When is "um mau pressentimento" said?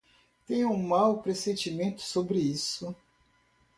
0.71-2.01